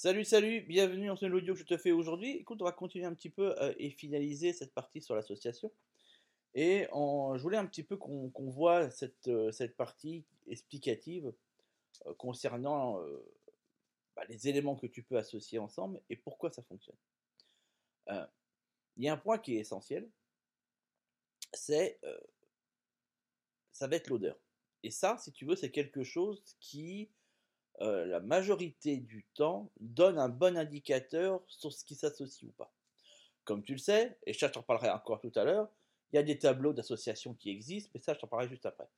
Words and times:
Salut, 0.00 0.24
salut, 0.24 0.60
bienvenue 0.60 1.08
dans 1.08 1.16
ce 1.16 1.26
audio 1.26 1.54
que 1.54 1.58
je 1.58 1.64
te 1.64 1.76
fais 1.76 1.90
aujourd'hui. 1.90 2.30
Écoute, 2.36 2.62
on 2.62 2.64
va 2.64 2.70
continuer 2.70 3.04
un 3.04 3.14
petit 3.14 3.30
peu 3.30 3.60
euh, 3.60 3.74
et 3.78 3.90
finaliser 3.90 4.52
cette 4.52 4.72
partie 4.72 5.02
sur 5.02 5.16
l'association. 5.16 5.72
Et 6.54 6.86
je 6.92 7.42
voulais 7.42 7.56
un 7.56 7.66
petit 7.66 7.82
peu 7.82 7.96
qu'on 7.96 8.30
voit 8.48 8.92
cette, 8.92 9.26
euh, 9.26 9.50
cette, 9.50 9.76
partie 9.76 10.24
explicative 10.46 11.32
euh, 12.06 12.14
concernant 12.14 13.02
bah, 14.14 14.22
les 14.28 14.46
éléments 14.46 14.76
que 14.76 14.86
tu 14.86 15.02
peux 15.02 15.18
associer 15.18 15.58
ensemble 15.58 16.00
et 16.08 16.14
pourquoi 16.14 16.52
ça 16.52 16.62
fonctionne. 16.62 16.94
Il 18.06 19.02
y 19.04 19.08
a 19.08 19.14
un 19.14 19.18
point 19.18 19.38
qui 19.38 19.56
est 19.56 19.58
essentiel, 19.58 20.08
c'est 21.52 21.98
ça 23.72 23.88
va 23.88 23.96
être 23.96 24.10
l'odeur. 24.10 24.38
Et 24.84 24.92
ça, 24.92 25.18
si 25.18 25.32
tu 25.32 25.44
veux, 25.44 25.56
c'est 25.56 25.72
quelque 25.72 26.04
chose 26.04 26.40
qui 26.60 27.10
euh, 27.80 28.06
la 28.06 28.18
majorité 28.18 28.96
du 28.96 29.24
temps, 29.34 29.70
donne 29.78 30.18
un 30.18 30.28
bon 30.28 30.56
indicateur 30.56 31.40
sur 31.46 31.72
ce 31.72 31.84
qui 31.84 31.94
s'associe 31.94 32.48
ou 32.48 32.52
pas. 32.52 32.72
Comme 33.44 33.62
tu 33.62 33.72
le 33.72 33.78
sais, 33.78 34.18
et 34.26 34.32
ça 34.32 34.48
je 34.48 34.52
t'en 34.54 34.62
parlerai 34.62 34.90
encore 34.90 35.20
tout 35.20 35.32
à 35.36 35.44
l'heure, 35.44 35.68
il 36.12 36.16
y 36.16 36.18
a 36.18 36.24
des 36.24 36.38
tableaux 36.38 36.72
d'association 36.72 37.34
qui 37.34 37.50
existent, 37.50 37.90
mais 37.94 38.00
ça 38.00 38.14
je 38.14 38.18
t'en 38.18 38.26
parlerai 38.26 38.48
juste 38.48 38.66
après, 38.66 38.88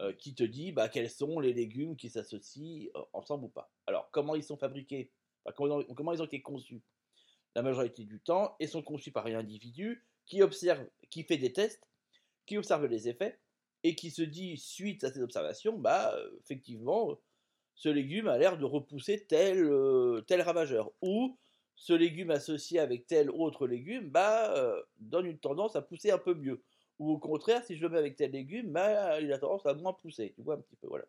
euh, 0.00 0.14
qui 0.14 0.34
te 0.34 0.42
dit 0.42 0.72
bah, 0.72 0.88
quels 0.88 1.10
sont 1.10 1.38
les 1.38 1.52
légumes 1.52 1.96
qui 1.96 2.08
s'associent 2.08 2.88
euh, 2.96 3.02
ensemble 3.12 3.44
ou 3.44 3.48
pas. 3.48 3.70
Alors 3.86 4.08
comment 4.10 4.34
ils 4.34 4.44
sont 4.44 4.56
fabriqués, 4.56 5.10
comment, 5.54 6.12
ils 6.12 6.22
ont 6.22 6.26
été 6.26 6.40
conçus? 6.40 6.80
La 7.54 7.62
majorité 7.62 8.04
du 8.04 8.20
temps, 8.20 8.56
ils 8.58 8.68
sont 8.68 8.82
conçus 8.82 9.12
par 9.12 9.26
un 9.26 9.34
individu 9.34 10.06
qui 10.24 10.42
observe, 10.42 10.88
qui 11.10 11.24
fait 11.24 11.36
des 11.36 11.52
tests, 11.52 11.86
qui 12.46 12.56
observe 12.56 12.86
les 12.86 13.06
effets, 13.06 13.38
et 13.82 13.94
qui 13.94 14.10
se 14.10 14.22
dit 14.22 14.56
suite 14.56 15.04
à 15.04 15.12
ces 15.12 15.20
observations, 15.20 15.76
bah 15.76 16.16
effectivement, 16.40 17.18
ce 17.74 17.88
légume 17.88 18.28
a 18.28 18.38
l'air 18.38 18.56
de 18.56 18.64
repousser 18.64 19.24
tel, 19.26 19.64
euh, 19.64 20.20
tel 20.26 20.40
ravageur. 20.42 20.92
Ou 21.02 21.36
ce 21.74 21.92
légume 21.92 22.30
associé 22.30 22.78
avec 22.78 23.06
tel 23.06 23.30
autre 23.30 23.66
légume 23.66 24.10
bah, 24.10 24.54
euh, 24.56 24.80
donne 24.98 25.26
une 25.26 25.38
tendance 25.38 25.76
à 25.76 25.82
pousser 25.82 26.10
un 26.10 26.18
peu 26.18 26.34
mieux. 26.34 26.62
Ou 27.00 27.12
au 27.12 27.18
contraire, 27.18 27.64
si 27.64 27.76
je 27.76 27.82
le 27.82 27.88
mets 27.88 27.98
avec 27.98 28.16
tel 28.16 28.30
légume, 28.30 28.70
bah, 28.70 29.20
il 29.20 29.32
a 29.32 29.38
tendance 29.38 29.66
à 29.66 29.74
moins 29.74 29.92
pousser. 29.92 30.32
Tu 30.34 30.42
vois 30.42 30.54
un 30.54 30.60
petit 30.60 30.76
peu, 30.76 30.86
voilà. 30.86 31.04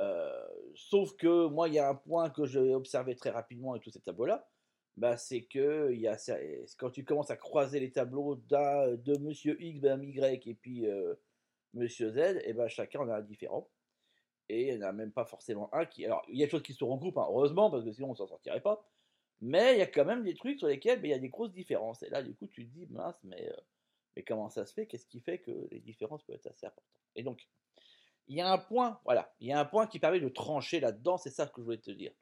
Euh, 0.00 0.46
sauf 0.74 1.14
que 1.16 1.46
moi, 1.46 1.68
il 1.68 1.74
y 1.74 1.78
a 1.78 1.88
un 1.88 1.94
point 1.94 2.28
que 2.28 2.44
j'ai 2.46 2.74
observé 2.74 3.14
très 3.14 3.30
rapidement 3.30 3.72
avec 3.72 3.84
tous 3.84 3.90
ces 3.90 4.00
tableaux-là, 4.00 4.48
bah, 4.96 5.16
c'est 5.16 5.42
que 5.44 5.92
quand 6.76 6.90
tu 6.90 7.04
commences 7.04 7.30
à 7.30 7.36
croiser 7.36 7.78
les 7.78 7.92
tableaux 7.92 8.34
de 8.34 9.18
Monsieur 9.18 9.56
X, 9.62 9.80
Madame 9.82 10.02
Y 10.02 10.48
et 10.48 10.54
puis 10.54 10.86
Monsieur 11.74 12.10
Z, 12.10 12.40
et 12.44 12.52
ben 12.52 12.68
chacun 12.68 13.00
en 13.00 13.08
a 13.08 13.16
un 13.16 13.22
différent 13.22 13.68
et 14.48 14.68
il 14.68 14.78
n'y 14.78 14.84
en 14.84 14.88
a 14.88 14.92
même 14.92 15.12
pas 15.12 15.24
forcément 15.24 15.72
un 15.74 15.86
qui. 15.86 16.04
Alors, 16.04 16.24
il 16.28 16.38
y 16.38 16.42
a 16.42 16.46
des 16.46 16.50
choses 16.50 16.62
qui 16.62 16.74
se 16.74 16.84
regroupent, 16.84 17.18
hein, 17.18 17.26
heureusement, 17.28 17.70
parce 17.70 17.84
que 17.84 17.92
sinon 17.92 18.10
on 18.10 18.14
s'en 18.14 18.26
sortirait 18.26 18.60
pas. 18.60 18.86
Mais 19.40 19.74
il 19.74 19.78
y 19.78 19.82
a 19.82 19.86
quand 19.86 20.04
même 20.04 20.24
des 20.24 20.34
trucs 20.34 20.58
sur 20.58 20.68
lesquels 20.68 21.00
il 21.02 21.10
y 21.10 21.14
a 21.14 21.18
des 21.18 21.28
grosses 21.28 21.52
différences. 21.52 22.02
Et 22.02 22.10
là, 22.10 22.22
du 22.22 22.34
coup, 22.34 22.46
tu 22.46 22.66
te 22.66 22.70
dis, 22.70 22.86
mince, 22.90 23.18
mais, 23.24 23.48
euh, 23.50 23.60
mais 24.16 24.22
comment 24.22 24.48
ça 24.48 24.64
se 24.64 24.72
fait 24.72 24.86
Qu'est-ce 24.86 25.06
qui 25.06 25.20
fait 25.20 25.38
que 25.38 25.68
les 25.70 25.80
différences 25.80 26.22
peuvent 26.22 26.36
être 26.36 26.46
assez 26.46 26.66
importantes 26.66 27.00
Et 27.16 27.22
donc, 27.22 27.46
il 28.28 28.36
y 28.36 28.40
a 28.40 28.50
un 28.50 28.58
point, 28.58 29.00
voilà, 29.04 29.34
il 29.40 29.48
y 29.48 29.52
a 29.52 29.58
un 29.58 29.64
point 29.64 29.86
qui 29.86 29.98
permet 29.98 30.20
de 30.20 30.28
trancher 30.28 30.80
là-dedans, 30.80 31.18
c'est 31.18 31.30
ça 31.30 31.46
que 31.46 31.60
je 31.60 31.64
voulais 31.64 31.78
te 31.78 31.90
dire. 31.90 32.12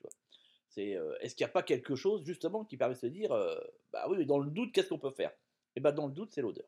C'est, 0.69 0.97
euh, 0.97 1.15
est-ce 1.21 1.35
qu'il 1.35 1.45
n'y 1.45 1.51
a 1.51 1.53
pas 1.53 1.63
quelque 1.63 1.95
chose, 1.95 2.25
justement, 2.25 2.65
qui 2.65 2.77
permet 2.77 2.95
de 2.95 3.01
se 3.01 3.07
dire, 3.07 3.31
euh, 3.33 3.61
bah 3.93 4.07
oui, 4.09 4.17
mais 4.19 4.25
dans 4.25 4.39
le 4.39 4.51
doute, 4.51 4.73
qu'est-ce 4.73 4.89
qu'on 4.89 4.99
peut 4.99 5.11
faire? 5.11 5.31
Et 5.31 5.77
eh 5.77 5.81
bien, 5.81 5.93
dans 5.93 6.07
le 6.07 6.13
doute, 6.13 6.33
c'est 6.33 6.43
l'odeur. 6.43 6.67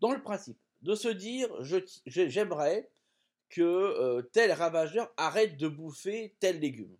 Dans 0.00 0.12
le 0.12 0.22
principe, 0.22 0.58
de 0.82 0.94
se 0.94 1.08
dire, 1.08 1.48
j'aimerais 2.06 2.90
que 3.50 3.60
euh, 3.60 4.22
tel 4.32 4.52
ravageur 4.52 5.12
arrête 5.16 5.56
de 5.56 5.68
bouffer 5.68 6.36
tel 6.40 6.60
légume. 6.60 6.96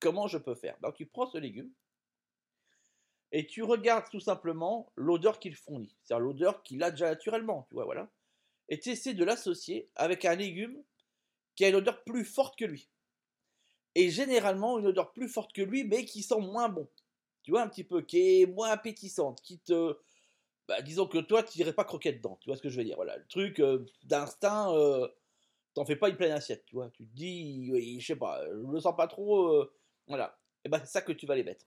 Comment 0.00 0.26
je 0.26 0.38
peux 0.38 0.54
faire? 0.54 0.76
Donc 0.80 0.96
tu 0.96 1.06
prends 1.06 1.26
ce 1.26 1.38
légume 1.38 1.70
et 3.32 3.46
tu 3.46 3.62
regardes 3.62 4.10
tout 4.10 4.20
simplement 4.20 4.92
l'odeur 4.96 5.38
qu'il 5.38 5.54
fournit, 5.54 5.94
c'est-à-dire 6.02 6.24
l'odeur 6.24 6.62
qu'il 6.62 6.82
a 6.82 6.90
déjà 6.90 7.10
naturellement, 7.10 7.64
tu 7.68 7.74
vois, 7.74 7.84
voilà. 7.84 8.10
Et 8.68 8.80
tu 8.80 8.90
essaies 8.90 9.14
de 9.14 9.24
l'associer 9.24 9.88
avec 9.94 10.24
un 10.24 10.34
légume 10.34 10.82
qui 11.54 11.64
a 11.64 11.68
une 11.68 11.76
odeur 11.76 12.02
plus 12.02 12.24
forte 12.24 12.58
que 12.58 12.64
lui. 12.64 12.88
Et 13.94 14.10
généralement 14.10 14.78
une 14.78 14.86
odeur 14.86 15.12
plus 15.12 15.28
forte 15.28 15.52
que 15.52 15.62
lui, 15.62 15.84
mais 15.84 16.04
qui 16.04 16.22
sent 16.22 16.40
moins 16.40 16.68
bon. 16.68 16.88
Tu 17.42 17.50
vois, 17.50 17.62
un 17.62 17.68
petit 17.68 17.84
peu, 17.84 18.02
qui 18.02 18.42
est 18.42 18.46
moins 18.46 18.70
appétissante, 18.70 19.40
qui 19.42 19.58
te... 19.58 19.96
Bah, 20.68 20.82
disons 20.82 21.06
que 21.06 21.18
toi, 21.18 21.42
tu 21.42 21.58
n'irais 21.58 21.72
pas 21.72 21.84
croquer 21.84 22.12
dedans, 22.12 22.38
tu 22.40 22.48
vois 22.48 22.56
ce 22.56 22.62
que 22.62 22.68
je 22.68 22.76
veux 22.76 22.84
dire. 22.84 22.96
Voilà, 22.96 23.16
le 23.16 23.26
truc 23.26 23.58
euh, 23.60 23.84
d'instinct, 24.04 24.72
euh, 24.74 25.08
t'en 25.74 25.84
fais 25.84 25.96
pas 25.96 26.08
une 26.08 26.16
pleine 26.16 26.32
assiette, 26.32 26.64
tu 26.66 26.74
vois. 26.76 26.90
Tu 26.90 27.06
te 27.06 27.14
dis, 27.14 27.98
je 28.00 28.06
sais 28.06 28.16
pas, 28.16 28.44
je 28.46 28.72
le 28.72 28.80
sens 28.80 28.96
pas 28.96 29.06
trop, 29.06 29.48
euh, 29.48 29.72
voilà. 30.06 30.38
Et 30.64 30.68
ben 30.68 30.78
c'est 30.80 30.86
ça 30.86 31.02
que 31.02 31.12
tu 31.12 31.26
vas 31.26 31.36
les 31.36 31.44
mettre. 31.44 31.66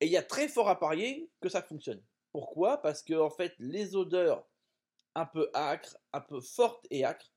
Et 0.00 0.06
il 0.06 0.12
y 0.12 0.16
a 0.16 0.22
très 0.22 0.48
fort 0.48 0.68
à 0.68 0.78
parier 0.78 1.30
que 1.40 1.48
ça 1.48 1.62
fonctionne. 1.62 2.02
Pourquoi? 2.32 2.80
Parce 2.80 3.02
que 3.02 3.14
en 3.14 3.30
fait, 3.30 3.54
les 3.58 3.96
odeurs 3.96 4.46
un 5.14 5.26
peu 5.26 5.50
âcres, 5.54 5.96
un 6.12 6.20
peu 6.20 6.40
fortes 6.40 6.86
et 6.90 7.04
âcres, 7.04 7.32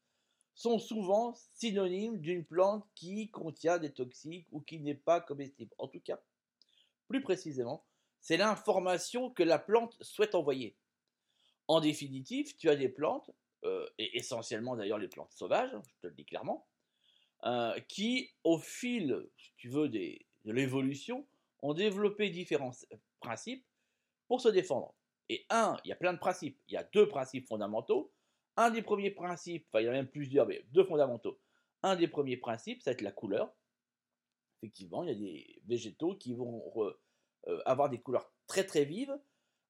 sont 0.56 0.78
souvent 0.78 1.33
synonymes 1.56 2.19
d'une 2.19 2.45
plante 2.45 2.88
qui 2.95 3.29
contient 3.31 3.79
des 3.79 3.91
toxiques 3.91 4.47
ou 4.51 4.62
qui 4.62 4.79
n'est 4.79 4.94
pas 4.94 5.19
comestible. 5.19 5.73
En 5.79 5.88
tout 5.88 6.00
cas, 6.00 6.19
plus 7.07 7.22
précisément, 7.22 7.83
c'est 8.19 8.38
l'information 8.38 9.31
que 9.31 9.44
la 9.44 9.59
plante 9.59 9.97
souhaite 10.01 10.35
envoyer. 10.35 10.78
En 11.67 11.81
définitive, 11.81 12.56
tu 12.56 12.69
as 12.69 12.75
des 12.75 12.89
plantes 12.89 13.29
euh, 13.29 13.33
et 13.97 14.18
essentiellement 14.18 14.75
d'ailleurs 14.75 14.97
les 14.97 15.07
plantes 15.07 15.31
sauvages, 15.31 15.72
je 15.72 16.01
te 16.01 16.07
le 16.07 16.13
dis 16.13 16.25
clairement, 16.25 16.68
euh, 17.46 17.78
qui, 17.90 18.31
au 18.46 18.57
fil, 18.57 19.28
si 19.38 19.51
tu 19.57 19.68
veux, 19.68 19.90
de 19.90 20.18
l'évolution, 20.46 21.28
ont 21.62 21.74
développé 21.74 22.29
différents 22.29 22.72
principes 23.19 23.66
pour 24.28 24.40
se 24.40 24.47
défendre. 24.47 24.96
Et 25.28 25.46
un, 25.50 25.78
il 25.84 25.90
y 25.90 25.91
a 25.91 25.97
plein 25.97 26.13
de 26.13 26.19
principes. 26.19 26.57
Il 26.68 26.74
y 26.74 26.78
a 26.78 26.84
deux 26.84 27.07
principes 27.07 27.47
fondamentaux. 27.47 28.13
Un 28.56 28.69
des 28.69 28.81
premiers 28.81 29.12
principes, 29.12 29.66
enfin 29.69 29.81
il 29.81 29.85
y 29.85 29.90
en 29.90 29.91
a 29.91 29.95
même 29.95 30.07
plusieurs, 30.07 30.47
mais 30.47 30.63
deux 30.72 30.84
fondamentaux. 30.84 31.40
Un 31.81 31.95
des 31.95 32.07
premiers 32.07 32.38
principes, 32.38 32.81
ça 32.81 32.91
va 32.91 32.94
être 32.94 33.01
la 33.01 33.12
couleur. 33.12 33.53
Effectivement, 34.62 35.03
il 35.03 35.09
y 35.09 35.12
a 35.12 35.16
des 35.16 35.62
végétaux 35.66 36.16
qui 36.16 36.34
vont 36.34 36.63
euh, 36.78 37.62
avoir 37.66 37.90
des 37.90 38.00
couleurs 38.00 38.31
très 38.47 38.66
très 38.66 38.85
vives. 38.85 39.18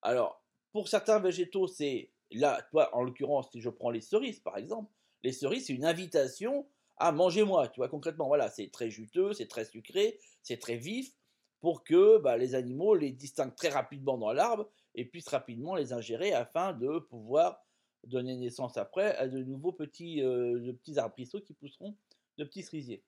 Alors, 0.03 0.43
pour 0.73 0.89
certains 0.89 1.19
végétaux, 1.19 1.67
c'est 1.67 2.11
Là, 2.33 2.61
toi, 2.71 2.89
en 2.95 3.03
l'occurrence, 3.03 3.51
si 3.51 3.61
je 3.61 3.69
prends 3.69 3.91
les 3.91 4.01
cerises, 4.01 4.39
par 4.39 4.57
exemple, 4.57 4.91
les 5.23 5.31
cerises, 5.31 5.67
c'est 5.67 5.73
une 5.73 5.85
invitation 5.85 6.67
à 6.97 7.11
manger 7.11 7.43
moi, 7.43 7.67
tu 7.67 7.79
vois, 7.79 7.89
concrètement. 7.89 8.27
Voilà, 8.27 8.49
c'est 8.49 8.69
très 8.69 8.89
juteux, 8.89 9.33
c'est 9.33 9.47
très 9.47 9.65
sucré, 9.65 10.19
c'est 10.41 10.57
très 10.57 10.77
vif, 10.77 11.13
pour 11.59 11.83
que 11.83 12.17
bah, 12.17 12.37
les 12.37 12.55
animaux 12.55 12.95
les 12.95 13.11
distinguent 13.11 13.55
très 13.55 13.69
rapidement 13.69 14.17
dans 14.17 14.33
l'arbre 14.33 14.69
et 14.95 15.05
puissent 15.05 15.29
rapidement 15.29 15.75
les 15.75 15.93
ingérer 15.93 16.33
afin 16.33 16.73
de 16.73 16.99
pouvoir 16.99 17.63
donner 18.03 18.35
naissance 18.35 18.75
après 18.77 19.15
à 19.15 19.27
de 19.27 19.41
nouveaux 19.43 19.71
petits, 19.71 20.21
euh, 20.21 20.59
de 20.59 20.71
petits 20.73 20.99
arbrisseaux 20.99 21.39
qui 21.39 21.53
pousseront 21.53 21.95
de 22.37 22.43
petits 22.43 22.63
cerisiers. 22.63 23.01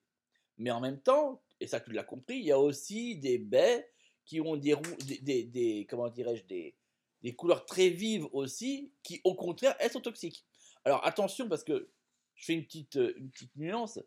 Mais 0.58 0.70
en 0.70 0.80
même 0.80 0.98
temps, 0.98 1.42
et 1.60 1.66
ça 1.66 1.80
tu 1.80 1.92
l'as 1.92 2.04
compris, 2.04 2.38
il 2.38 2.44
y 2.44 2.52
a 2.52 2.58
aussi 2.58 3.16
des 3.16 3.38
baies 3.38 3.90
qui 4.24 4.40
ont 4.40 4.56
des, 4.56 4.74
des, 5.20 5.44
des 5.44 5.86
comment 5.88 6.08
dirais-je, 6.08 6.44
des, 6.46 6.74
des 7.26 7.34
couleurs 7.34 7.66
très 7.66 7.88
vives 7.88 8.28
aussi, 8.30 8.92
qui 9.02 9.20
au 9.24 9.34
contraire, 9.34 9.74
elles 9.80 9.90
sont 9.90 10.00
toxiques. 10.00 10.44
Alors 10.84 11.04
attention, 11.04 11.48
parce 11.48 11.64
que 11.64 11.90
je 12.36 12.44
fais 12.44 12.52
une 12.52 12.64
petite, 12.64 12.98
euh, 12.98 13.18
nuance. 13.56 13.98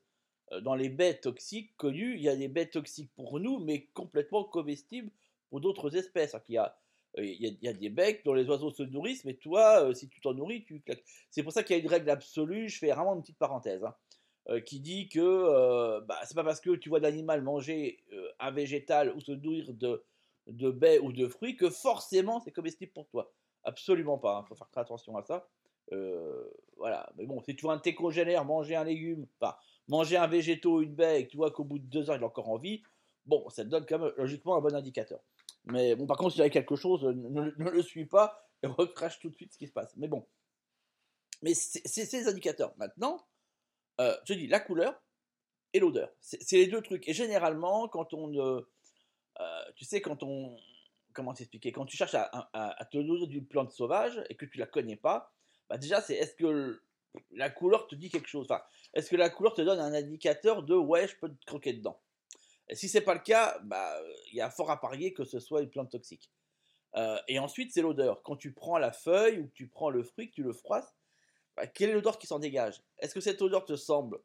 Euh, 0.54 0.62
dans 0.62 0.74
les 0.74 0.88
baies 0.88 1.20
toxiques 1.20 1.76
connues, 1.76 2.16
il 2.16 2.22
y 2.22 2.30
a 2.30 2.36
des 2.38 2.48
baies 2.48 2.70
toxiques 2.70 3.12
pour 3.18 3.42
nous, 3.42 3.60
mais 3.60 3.88
complètement 3.88 4.46
comestibles 4.46 5.12
pour 5.50 5.60
d'autres 5.60 5.98
espèces. 5.98 6.34
Il 6.48 6.54
y, 6.54 6.58
a, 6.60 6.80
euh, 7.18 7.26
il, 7.26 7.58
y 7.62 7.68
a, 7.68 7.74
des 7.74 7.90
baies 7.90 8.22
dont 8.24 8.34
les 8.34 8.48
oiseaux 8.48 8.72
se 8.72 8.84
nourrissent, 8.84 9.26
mais 9.26 9.34
toi, 9.34 9.94
si 9.94 10.08
tu 10.08 10.22
t'en 10.22 10.34
nourris, 10.34 10.64
tu 10.64 10.80
claques. 10.80 11.04
C'est 11.30 11.44
pour 11.44 11.52
ça 11.52 11.64
qu'il 11.64 11.76
y 11.76 11.80
a 11.80 11.84
une 11.84 11.90
règle 11.90 12.10
absolue, 12.10 12.70
je 12.70 12.78
fais 12.78 12.88
vraiment 12.88 13.16
une 13.16 13.22
petite 13.22 13.38
parenthèse, 13.38 13.84
hein, 13.84 14.62
qui 14.62 14.80
dit 14.80 15.10
que 15.10 16.00
bah, 16.06 16.22
c'est 16.24 16.36
pas 16.36 16.46
parce 16.46 16.62
que 16.62 16.78
tu 16.78 16.88
vois 16.88 17.02
l'animal 17.02 17.42
manger 17.42 18.02
un 18.40 18.52
végétal 18.52 19.14
ou 19.14 19.20
se 19.20 19.34
nourrir 19.34 19.74
de, 19.74 20.06
de 20.50 20.72
baies 20.72 21.00
ou 21.00 21.12
de 21.12 21.28
fruits 21.28 21.56
que 21.56 21.70
forcément 21.70 22.40
c'est 22.40 22.52
comestible 22.52 22.92
pour 22.92 23.08
toi. 23.08 23.32
Absolument 23.64 24.18
pas, 24.18 24.36
il 24.36 24.40
hein. 24.40 24.46
faut 24.48 24.56
faire 24.56 24.70
très 24.70 24.82
attention 24.82 25.18
à 25.18 25.24
ça. 25.24 25.48
Euh, 25.92 26.50
voilà, 26.78 27.12
mais 27.16 27.26
bon, 27.26 27.42
si 27.42 27.56
tu 27.56 27.64
vois 27.64 27.74
un 27.74 27.80
técogénaire 27.80 28.46
manger 28.46 28.76
un 28.76 28.84
légume, 28.84 29.26
enfin, 29.40 29.56
manger 29.88 30.18
un 30.18 30.28
végétau, 30.28 30.82
une 30.82 30.94
baie, 30.94 31.22
et 31.22 31.26
que 31.26 31.32
tu 31.32 31.38
vois 31.38 31.52
qu'au 31.52 31.64
bout 31.64 31.80
de 31.80 31.86
deux 31.86 32.10
ans 32.10 32.16
il 32.16 32.22
est 32.22 32.26
encore 32.26 32.50
en 32.50 32.58
vie, 32.58 32.84
bon, 33.26 33.50
ça 33.50 33.64
te 33.64 33.70
donne 33.70 33.86
quand 33.86 34.00
même 34.00 34.14
logiquement 34.18 34.56
un 34.56 34.62
bon 34.62 34.76
indicateur. 34.76 35.20
Mais 35.66 35.96
bon, 35.96 36.06
par 36.06 36.18
contre, 36.18 36.34
si 36.34 36.40
y 36.40 36.44
a 36.44 36.50
quelque 36.50 36.76
chose, 36.76 37.04
ne, 37.04 37.52
le 37.70 37.82
suis 37.82 38.06
pas 38.06 38.50
et 38.64 38.68
recrache 38.68 39.20
tout 39.20 39.30
de 39.30 39.36
suite 39.36 39.54
ce 39.54 39.58
qui 39.58 39.68
se 39.68 39.74
passe. 39.74 39.96
Mais 39.98 40.08
bon, 40.08 40.26
mais 41.42 41.54
c'est 41.54 42.06
ces 42.06 42.28
indicateurs. 42.28 42.74
Maintenant, 42.78 43.26
euh, 44.00 44.16
je 44.26 44.34
dis 44.34 44.48
la 44.48 44.60
couleur 44.60 45.02
et 45.74 45.80
l'odeur. 45.80 46.12
C'est 46.20 46.58
les 46.58 46.68
deux 46.68 46.82
trucs. 46.82 47.08
Et 47.08 47.14
généralement, 47.14 47.88
quand 47.88 48.14
on, 48.14 48.28
ne 48.28 48.68
euh, 49.40 49.64
tu 49.76 49.86
sais, 49.86 50.02
quand 50.02 50.24
on. 50.24 50.58
Comment 51.14 51.34
t'expliquer? 51.34 51.72
Quand 51.72 51.86
tu 51.86 51.98
cherches 51.98 52.16
à, 52.16 52.88
te 52.92 52.98
nourrir 52.98 53.28
d'une 53.28 53.46
plante 53.46 53.72
sauvage 53.72 54.22
et 54.30 54.36
que 54.36 54.46
tu 54.46 54.58
la 54.60 54.68
connais 54.68 54.96
pas, 54.96 55.34
bah 55.68 55.78
déjà, 55.78 56.02
c'est 56.02 56.16
est-ce 56.16 56.36
que 56.36 56.82
la 57.32 57.50
couleur 57.50 57.88
te 57.88 57.96
dit 57.96 58.10
quelque 58.10 58.28
chose? 58.28 58.46
Enfin, 58.50 58.62
Est-ce 58.94 59.10
que 59.10 59.16
la 59.16 59.30
couleur 59.30 59.54
te 59.54 59.62
donne 59.62 59.80
un 59.80 59.94
indicateur 59.94 60.64
de 60.64 60.76
ouais, 60.76 61.08
je 61.08 61.16
peux 61.18 61.30
te 61.30 61.46
croquer 61.46 61.74
dedans? 61.74 62.00
Et 62.70 62.76
si 62.76 62.88
c'est 62.88 63.02
pas 63.02 63.16
le 63.16 63.22
cas, 63.22 63.60
bah, 63.64 64.00
il 64.32 64.36
y 64.36 64.42
a 64.42 64.50
fort 64.52 64.70
à 64.70 64.80
parier 64.80 65.12
que 65.12 65.24
ce 65.24 65.40
soit 65.40 65.62
une 65.62 65.70
plante 65.70 65.90
toxique. 65.90 66.32
Euh, 66.96 67.20
et 67.28 67.40
ensuite, 67.40 67.72
c'est 67.74 67.82
l'odeur. 67.82 68.22
Quand 68.24 68.36
tu 68.36 68.54
prends 68.54 68.78
la 68.78 68.92
feuille 68.92 69.40
ou 69.40 69.48
que 69.48 69.54
tu 69.54 69.68
prends 69.68 69.90
le 69.90 70.04
fruit, 70.04 70.30
que 70.30 70.36
tu 70.36 70.44
le 70.44 70.54
froisses, 70.54 70.96
bah, 71.56 71.68
quelle 71.68 71.90
est 71.90 71.94
l'odeur 71.94 72.18
qui 72.18 72.28
s'en 72.28 72.40
dégage? 72.40 72.82
Est-ce 73.00 73.14
que 73.14 73.22
cette 73.22 73.42
odeur 73.42 73.66
te 73.66 73.76
semble 73.76 74.20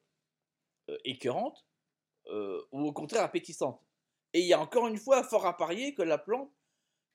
euh, 0.91 0.99
écœurante 1.05 1.67
euh, 2.27 2.63
ou 2.73 2.87
au 2.87 2.93
contraire 2.93 3.23
appétissante? 3.23 3.84
Et 4.35 4.41
il 4.41 4.47
y 4.47 4.53
a 4.53 4.61
encore 4.61 4.89
une 4.89 4.99
fois 4.99 5.23
fort 5.23 5.47
à 5.47 5.57
parier 5.57 5.95
que 5.95 6.03
la 6.03 6.19
plante 6.19 6.53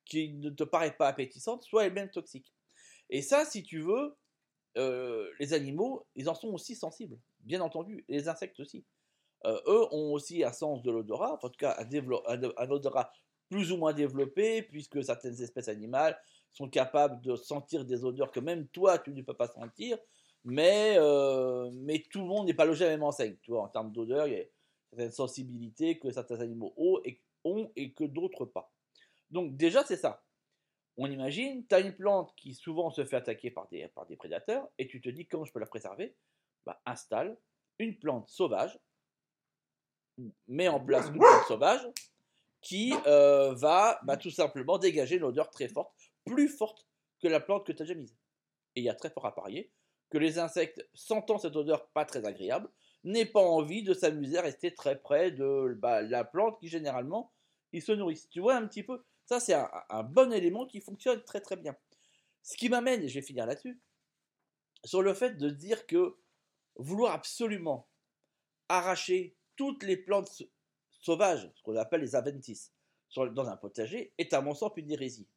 qui 0.06 0.34
ne 0.34 0.50
te 0.50 0.64
paraît 0.64 0.96
pas 0.96 1.08
appétissante 1.08 1.64
soit 1.64 1.86
elle-même 1.86 2.10
toxique. 2.10 2.52
Et 3.10 3.22
ça, 3.22 3.46
si 3.46 3.62
tu 3.62 3.82
veux, 3.82 4.16
les 5.40 5.54
animaux, 5.54 6.08
ils 6.16 6.30
en 6.30 6.34
sont 6.36 6.48
aussi 6.50 6.76
sensibles, 6.76 7.20
bien 7.42 7.62
entendu, 7.62 8.06
et 8.08 8.14
les 8.14 8.30
insectes 8.30 8.60
aussi. 8.60 8.86
eux 9.46 9.88
ont 9.92 10.14
aussi 10.14 10.44
un 10.44 10.54
sens 10.54 10.82
de 10.82 10.92
l'odorat, 10.92 11.34
en 11.44 11.50
tout 11.50 11.58
cas 11.58 11.78
un, 11.78 12.72
odorat 12.72 13.12
plus 13.50 13.72
ou 13.72 13.78
moins 13.78 13.94
développé, 13.94 14.62
puisque 14.64 15.04
certaines 15.04 15.42
espèces 15.42 15.68
animales 15.68 16.18
sont 16.52 16.70
capables 16.70 17.22
de 17.22 17.36
sentir 17.36 17.86
des 17.86 18.06
odeurs 18.06 18.32
que 18.32 18.40
même 18.40 18.68
toi, 18.68 18.98
tu 18.98 19.12
ne 19.12 19.22
peux 19.22 19.34
pas 19.34 19.48
sentir, 19.48 19.98
mais, 20.44 20.96
euh, 20.98 21.70
mais 21.74 22.04
tout 22.10 22.20
le 22.20 22.26
monde 22.26 22.46
n'est 22.46 22.54
pas 22.54 22.66
logé 22.66 22.86
à 22.86 22.90
la 22.90 22.96
même 22.96 23.04
enseigne. 23.04 23.36
Tu 23.42 23.52
vois, 23.52 23.64
en 23.64 23.68
termes 23.68 23.92
d'odeur, 23.92 24.28
certaines 24.90 25.12
sensibilités 25.12 26.00
que 26.00 26.12
certains 26.12 26.40
animaux 26.40 26.74
ont 26.78 27.02
et, 27.76 27.94
que 27.94 28.04
d'autres 28.04 28.46
pas. 28.46 28.72
Donc 29.32 29.56
déjà, 29.56 29.84
c'est 29.84 29.98
ça. 29.98 30.24
On 30.98 31.10
imagine, 31.10 31.66
tu 31.66 31.76
as 31.76 31.80
une 31.80 31.96
plante 31.96 32.34
qui 32.36 32.54
souvent 32.54 32.90
se 32.90 33.06
fait 33.06 33.16
attaquer 33.16 33.52
par 33.52 33.68
des, 33.70 33.88
par 33.90 34.06
des 34.06 34.18
prédateurs, 34.18 34.68
et 34.78 34.88
tu 34.88 35.00
te 35.00 35.10
dis 35.10 35.28
comment 35.28 35.46
je 35.46 35.54
peux 35.54 35.60
la 35.60 35.66
préserver? 35.66 36.16
Bah, 36.66 36.82
Installe 36.86 37.38
une 37.80 37.98
plante 37.98 38.30
sauvage, 38.30 38.78
mets 40.48 40.68
en 40.68 40.80
place 40.80 41.08
une 41.08 41.18
plante 41.18 41.48
sauvage, 41.48 41.88
qui 42.62 42.94
euh, 43.08 43.54
va 43.54 44.00
bah, 44.04 44.18
tout 44.18 44.32
simplement 44.32 44.78
dégager 44.78 45.16
une 45.16 45.24
odeur 45.24 45.50
très 45.50 45.70
forte, 45.70 45.94
plus 46.26 46.50
forte 46.50 46.86
que 47.22 47.28
la 47.28 47.40
plante 47.40 47.66
que 47.66 47.72
tu 47.72 47.82
as 47.82 47.86
déjà 47.86 47.98
mise. 47.98 48.18
Et 48.76 48.82
il 48.82 48.84
y 48.84 48.90
a 48.90 48.96
très 48.96 49.10
fort 49.10 49.26
à 49.26 49.34
parier 49.34 49.72
que 50.10 50.18
les 50.18 50.40
insectes, 50.40 50.86
sentant 50.94 51.38
cette 51.38 51.56
odeur 51.56 51.88
pas 51.90 52.04
très 52.04 52.26
agréable, 52.26 52.70
n'aient 53.04 53.26
pas 53.26 53.42
envie 53.42 53.84
de 53.84 53.94
s'amuser 53.94 54.38
à 54.38 54.42
rester 54.42 54.74
très 54.74 55.00
près 55.00 55.32
de 55.32 55.76
bah, 55.78 56.02
la 56.02 56.24
plante 56.24 56.60
qui 56.60 56.68
généralement 56.68 57.32
ils 57.72 57.82
se 57.82 57.92
nourrissent. 57.92 58.30
Tu 58.30 58.40
vois 58.40 58.56
un 58.56 58.68
petit 58.68 58.84
peu 58.84 59.04
Ça, 59.26 59.40
c'est 59.40 59.54
un, 59.54 60.04
bon 60.04 60.34
élément 60.34 60.66
qui 60.66 60.82
fonctionne 60.82 61.24
très 61.24 61.42
très 61.42 61.56
bien. 61.56 61.76
Ce 62.42 62.58
qui 62.58 62.70
m'amène, 62.70 63.04
et 63.04 63.10
je 63.10 63.16
vais 63.16 63.26
finir 63.26 63.46
là-dessus, 63.46 63.80
sur 64.86 65.02
le 65.02 65.14
fait 65.14 65.38
de 65.38 65.50
dire 65.50 65.86
que 65.86 66.18
vouloir 66.76 67.14
absolument 67.14 67.88
arracher 68.70 69.36
toutes 69.56 69.84
les 69.84 69.98
plantes 69.98 70.44
sauvage, 71.02 71.52
ce 71.56 71.64
qu'on 71.64 71.76
appelle 71.76 72.02
les 72.02 72.16
adventices, 72.16 72.74
dans 73.16 73.48
un 73.48 73.58
potager, 73.58 74.14
est 74.18 74.34
à 74.34 74.42
mon 74.42 74.54
sens 74.54 74.72
une 74.78 74.92
hérésie. 74.92 75.28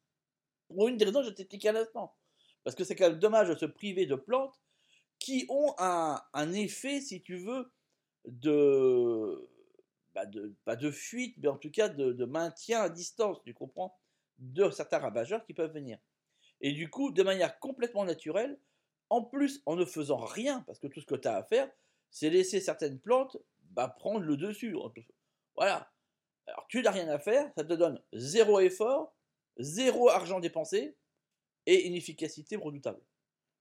Pour 0.67 0.87
une 0.87 0.97
des 0.97 1.05
raisons, 1.05 1.23
je 1.23 1.29
t'explique 1.29 1.65
à 1.65 1.71
l'instant. 1.71 2.15
Parce 2.63 2.75
que 2.75 2.83
c'est 2.83 2.95
quand 2.95 3.09
même 3.09 3.19
dommage 3.19 3.49
de 3.49 3.55
se 3.55 3.65
priver 3.65 4.05
de 4.05 4.15
plantes 4.15 4.62
qui 5.23 5.45
ont 5.47 5.73
un, 5.77 6.51
effet, 6.51 6.99
si 6.99 7.21
tu 7.21 7.37
veux, 7.37 7.71
de, 8.25 9.49
bah 10.13 10.25
de, 10.25 10.53
pas 10.65 10.75
de 10.75 10.91
fuite, 10.91 11.37
mais 11.37 11.47
en 11.47 11.55
tout 11.55 11.71
cas 11.71 11.87
de, 11.87 12.25
maintien 12.25 12.81
à 12.81 12.89
distance, 12.89 13.41
tu 13.45 13.53
comprends, 13.53 13.97
de 14.37 14.69
certains 14.69 14.99
ravageurs 14.99 15.45
qui 15.45 15.53
peuvent 15.53 15.73
venir. 15.73 15.97
Et 16.59 16.73
du 16.73 16.89
coup, 16.89 17.09
de 17.09 17.23
manière 17.23 17.57
complètement 17.59 18.03
naturelle, 18.03 18.59
en 19.09 19.23
plus 19.23 19.63
en 19.65 19.77
ne 19.77 19.85
faisant 19.85 20.17
rien, 20.17 20.59
parce 20.67 20.79
que 20.79 20.87
tout 20.87 20.99
ce 20.99 21.05
que 21.05 21.15
tu 21.15 21.29
as 21.29 21.37
à 21.37 21.43
faire, 21.43 21.71
c'est 22.11 22.29
laisser 22.29 22.59
certaines 22.59 22.99
plantes 22.99 23.37
bah, 23.71 23.87
prendre 23.87 24.25
le 24.25 24.35
dessus. 24.35 24.75
Voilà. 25.55 25.89
Alors 26.47 26.65
tu 26.67 26.81
n'as 26.81 26.91
rien 26.91 27.07
à 27.07 27.17
faire, 27.17 27.49
ça 27.55 27.63
te 27.63 27.73
donne 27.73 28.01
zéro 28.11 28.59
effort, 28.59 29.15
zéro 29.55 30.09
argent 30.09 30.41
dépensé 30.41 30.97
et 31.65 31.87
une 31.87 31.95
efficacité 31.95 32.57
redoutable. 32.57 32.99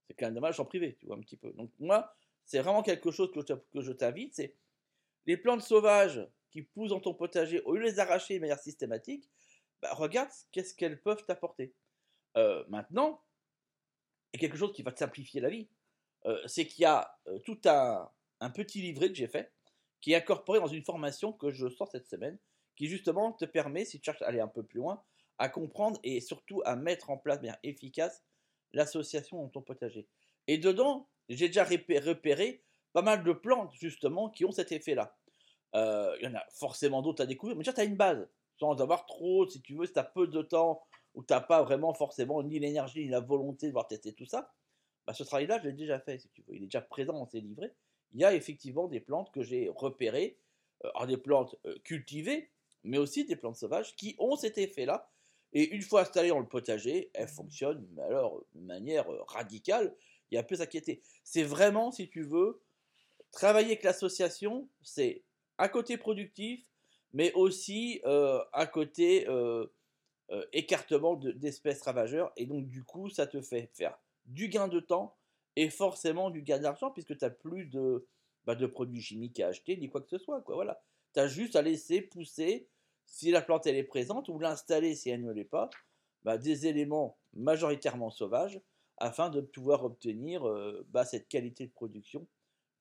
C'est 0.07 0.15
quand 0.15 0.27
même 0.27 0.35
dommage 0.35 0.59
en 0.61 0.65
privé, 0.65 0.97
tu 0.99 1.07
vois 1.07 1.17
un 1.17 1.21
petit 1.21 1.37
peu. 1.37 1.53
Donc 1.53 1.71
moi, 1.79 2.15
c'est 2.45 2.61
vraiment 2.61 2.83
quelque 2.83 3.11
chose 3.11 3.31
que 3.33 3.41
je, 3.81 3.93
t'invite, 3.93 4.35
c'est 4.35 4.57
les 5.27 5.37
plantes 5.37 5.63
sauvages 5.63 6.27
qui 6.51 6.63
poussent 6.63 6.91
dans 6.91 7.01
ton 7.01 7.15
potager, 7.15 7.61
au 7.63 7.75
lieu 7.75 7.81
de 7.81 7.87
les 7.87 7.99
arracher 7.99 8.35
de 8.35 8.41
manière 8.41 8.59
systématique, 8.59 9.31
bah, 9.81 9.95
regarde 9.95 10.31
qu'est-ce 10.51 10.75
qu'elles 10.75 11.01
peuvent 11.01 11.25
t'apporter. 11.25 11.75
Euh, 12.37 12.65
maintenant, 12.69 13.23
et 14.33 14.39
quelque 14.39 14.57
chose 14.57 14.73
qui 14.73 14.83
va 14.83 14.93
te 14.93 14.99
simplifier 14.99 15.41
la 15.41 15.51
vie, 15.51 15.69
euh, 16.27 16.41
c'est 16.47 16.67
qu'il 16.67 16.83
y 16.83 16.87
a 16.87 17.19
euh, 17.29 17.39
tout 17.41 17.61
un, 17.65 18.11
petit 18.55 18.81
livret 18.81 19.09
que 19.09 19.15
j'ai 19.15 19.29
fait, 19.29 19.53
qui 20.01 20.13
est 20.13 20.17
incorporé 20.17 20.59
dans 20.59 20.67
une 20.67 20.85
formation 20.85 21.33
que 21.33 21.51
je 21.51 21.69
sors 21.69 21.91
cette 21.91 22.09
semaine, 22.09 22.39
qui 22.77 22.87
justement 22.87 23.33
te 23.33 23.45
permet, 23.45 23.85
si 23.85 23.99
tu 23.99 24.05
cherches 24.05 24.23
à 24.23 24.27
aller 24.27 24.41
un 24.41 24.49
peu 24.49 24.63
plus 24.63 24.79
loin, 24.79 25.03
à 25.39 25.49
comprendre 25.49 26.01
et 26.03 26.21
surtout 26.21 26.63
à 26.65 26.77
mettre 26.77 27.11
en 27.11 27.19
place 27.19 27.41
bien 27.41 27.57
efficace 27.63 28.23
l'association 28.73 29.49
ton 29.49 29.63
potager. 29.63 30.07
Et 30.47 30.59
dedans, 30.59 31.09
j'ai 31.29 31.49
déjà 31.49 31.65
repéré 31.65 32.63
pas 32.93 33.03
mal 33.03 33.25
de 33.25 33.33
plantes 33.33 33.73
justement 33.75 34.29
qui 34.29 34.45
ont 34.45 34.53
cet 34.53 34.73
effet-là. 34.73 35.17
Euh, 35.75 36.15
il 36.21 36.25
y 36.25 36.29
en 36.29 36.35
a 36.35 36.45
forcément 36.51 37.01
d'autres 37.01 37.23
à 37.23 37.27
découvrir, 37.27 37.57
mais 37.57 37.63
déjà 37.63 37.73
tu 37.73 37.81
as 37.81 37.85
une 37.85 37.97
base, 37.97 38.29
sans 38.59 38.81
avoir 38.81 39.07
trop, 39.07 39.49
si 39.49 39.63
tu 39.63 39.75
veux, 39.75 39.87
si 39.87 39.93
tu 39.93 39.99
as 39.99 40.05
peu 40.05 40.27
de 40.27 40.43
temps 40.43 40.83
ou 41.15 41.23
tu 41.23 41.33
n'as 41.33 41.41
pas 41.41 41.63
vraiment 41.63 41.95
forcément 41.95 42.43
ni 42.43 42.59
l'énergie 42.59 43.05
ni 43.05 43.09
la 43.09 43.21
volonté 43.21 43.69
de 43.69 43.73
voir 43.73 43.87
tester 43.87 44.13
tout 44.13 44.27
ça, 44.27 44.53
bah, 45.07 45.15
ce 45.15 45.23
travail-là, 45.23 45.59
je 45.63 45.69
l'ai 45.69 45.73
déjà 45.73 45.99
fait, 45.99 46.19
si 46.19 46.29
tu 46.31 46.43
veux. 46.43 46.55
Il 46.55 46.63
est 46.63 46.67
déjà 46.67 46.83
présent 46.83 47.15
dans 47.15 47.27
ces 47.27 47.41
livrets 47.41 47.75
il 48.13 48.21
y 48.21 48.25
a 48.25 48.35
effectivement 48.35 48.89
des 48.89 49.01
plantes 49.01 49.31
que 49.33 49.43
j'ai 49.43 49.71
repérées, 49.75 50.39
euh, 50.85 51.07
des 51.07 51.17
plantes 51.17 51.57
euh, 51.67 51.79
cultivées, 51.85 52.51
mais 52.85 52.99
aussi 52.99 53.25
des 53.25 53.37
plantes 53.37 53.57
sauvages 53.57 53.95
qui 53.97 54.15
ont 54.19 54.37
cet 54.37 54.59
effet-là. 54.59 55.11
Et 55.53 55.69
une 55.71 55.83
fois 55.83 56.03
installées 56.03 56.31
dans 56.31 56.41
le 56.41 56.47
potager, 56.47 57.11
elles 57.15 57.29
fonctionnent, 57.29 57.87
mais 57.95 58.03
alors 58.03 58.43
de 58.55 58.61
manière 58.61 59.11
euh, 59.13 59.23
radicale, 59.29 59.95
il 60.31 60.37
y 60.37 60.39
a 60.39 60.43
peu 60.43 60.57
s'inquiéter. 60.57 61.03
C'est 61.25 61.43
vraiment, 61.43 61.91
si 61.91 62.09
tu 62.09 62.23
veux, 62.23 62.63
travailler 63.33 63.69
avec 63.69 63.83
l'association, 63.83 64.69
c'est 64.83 65.23
un 65.59 65.69
côté 65.69 65.99
productif, 65.99 66.67
mais 67.13 67.33
aussi 67.35 68.01
un 68.05 68.67
côté 68.67 69.27
écartement 70.53 71.17
d'espèces 71.17 71.83
ravageurs. 71.83 72.33
Et 72.39 72.47
donc, 72.47 72.67
du 72.67 72.83
coup, 72.83 73.11
ça 73.11 73.27
te 73.27 73.43
fait 73.43 73.69
faire 73.75 73.99
du 74.25 74.49
gain 74.49 74.69
de 74.69 74.81
temps, 74.81 75.15
et 75.57 75.71
forcément 75.71 76.31
du 76.31 76.43
gain 76.43 76.59
d'argent 76.59 76.91
puisque 76.91 77.17
tu 77.17 77.25
n'as 77.25 77.31
plus 77.31 77.67
de, 77.67 78.07
bah, 78.45 78.55
de 78.55 78.67
produits 78.67 79.03
chimiques 79.03 79.41
à 79.41 79.49
acheter 79.49 79.77
ni 79.77 79.89
quoi 79.89 80.01
que 80.01 80.09
ce 80.09 80.19
soit. 80.19 80.41
Quoi, 80.43 80.55
voilà. 80.55 80.83
Tu 81.15 81.21
as 81.21 81.29
juste 81.29 81.57
à 81.57 81.63
laisser 81.63 82.01
pousser, 82.01 82.69
si 83.07 83.31
la 83.31 83.43
plante 83.43 83.67
elle 83.67 83.77
est 83.77 83.85
présente, 83.85 84.29
ou 84.29 84.39
l'installer 84.39 84.95
si 84.95 85.11
elle 85.11 85.23
ne 85.23 85.33
l'est 85.33 85.45
pas, 85.45 85.71
bah, 86.25 86.39
des 86.39 86.67
éléments 86.67 87.19
majoritairement 87.35 88.11
sauvages 88.11 88.61
afin 88.99 89.31
de 89.31 89.41
pouvoir 89.41 89.85
obtenir 89.85 90.47
euh, 90.47 90.87
bah, 90.91 91.05
cette 91.05 91.29
qualité 91.29 91.67
de 91.67 91.73
production 91.73 92.27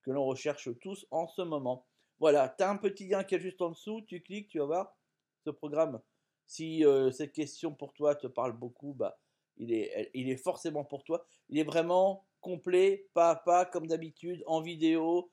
que 0.04 0.12
l'on 0.12 0.25
recherche 0.25 0.70
tous 0.80 1.06
en 1.12 1.28
ce 1.28 1.42
moment. 1.42 1.86
Voilà, 2.20 2.50
tu 2.50 2.63
as 2.63 2.70
un 2.70 2.78
petit 2.78 3.08
lien 3.08 3.24
qui 3.24 3.36
est 3.36 3.40
juste 3.40 3.62
en 3.62 3.72
dessous, 3.72 4.01
tu 4.08 4.22
cliques, 4.22 4.50
tu 4.50 4.60
vas 4.60 4.66
voir 4.66 4.98
ce 5.44 5.50
programme. 5.50 6.01
Si 6.46 6.86
euh, 6.86 7.12
cette 7.12 7.34
question 7.34 7.74
pour 7.74 7.94
toi 7.94 8.16
te 8.16 8.28
parle 8.28 8.54
beaucoup, 8.54 8.94
bah, 8.94 9.18
il, 9.58 9.74
est, 9.74 10.12
il 10.13 10.30
est 10.30 10.38
forcément 10.38 10.84
pour 10.84 11.04
toi. 11.04 11.25
Il 11.50 11.58
est 11.58 11.63
vraiment 11.63 12.25
complet, 12.42 13.08
pas 13.13 13.32
à 13.32 13.36
pas, 13.36 13.66
comme 13.66 13.88
d'habitude, 13.88 14.44
en 14.46 14.62
vidéo, 14.62 15.32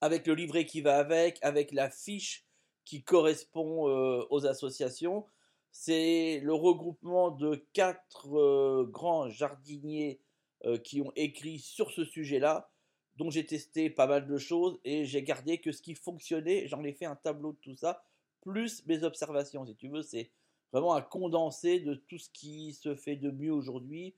avec 0.00 0.26
le 0.26 0.34
livret 0.34 0.66
qui 0.66 0.80
va 0.80 0.98
avec, 0.98 1.38
avec 1.42 1.72
la 1.72 1.90
fiche 1.90 2.47
qui 2.88 3.02
correspond 3.02 3.86
euh, 3.90 4.26
aux 4.30 4.46
associations. 4.46 5.26
C'est 5.72 6.40
le 6.42 6.54
regroupement 6.54 7.30
de 7.30 7.62
quatre 7.74 8.34
euh, 8.34 8.86
grands 8.86 9.28
jardiniers 9.28 10.22
euh, 10.64 10.78
qui 10.78 11.02
ont 11.02 11.12
écrit 11.14 11.58
sur 11.58 11.90
ce 11.90 12.02
sujet-là, 12.02 12.70
dont 13.16 13.28
j'ai 13.28 13.44
testé 13.44 13.90
pas 13.90 14.06
mal 14.06 14.26
de 14.26 14.38
choses 14.38 14.80
et 14.84 15.04
j'ai 15.04 15.22
gardé 15.22 15.58
que 15.58 15.70
ce 15.70 15.82
qui 15.82 15.94
fonctionnait, 15.94 16.66
j'en 16.66 16.82
ai 16.82 16.94
fait 16.94 17.04
un 17.04 17.14
tableau 17.14 17.52
de 17.52 17.58
tout 17.58 17.76
ça, 17.76 18.02
plus 18.40 18.86
mes 18.86 19.02
observations, 19.02 19.66
si 19.66 19.76
tu 19.76 19.88
veux, 19.88 20.02
c'est 20.02 20.30
vraiment 20.72 20.94
un 20.94 21.02
condensé 21.02 21.80
de 21.80 21.92
tout 21.92 22.16
ce 22.16 22.30
qui 22.30 22.72
se 22.72 22.94
fait 22.94 23.16
de 23.16 23.30
mieux 23.30 23.52
aujourd'hui, 23.52 24.14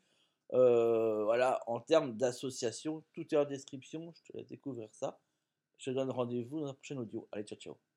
voilà, 0.52 1.60
en 1.66 1.80
termes 1.80 2.16
d'association, 2.16 3.02
tout 3.14 3.34
est 3.34 3.38
en 3.38 3.44
description, 3.44 4.12
je 4.14 4.30
te 4.30 4.36
laisse 4.36 4.48
découvrir 4.48 4.88
ça. 4.92 5.18
Je 5.78 5.90
te 5.90 5.94
donne 5.94 6.10
rendez-vous 6.10 6.60
dans 6.60 6.66
la 6.66 6.74
prochaine 6.74 6.98
audio. 6.98 7.26
Allez, 7.32 7.44
ciao, 7.44 7.58
ciao. 7.58 7.89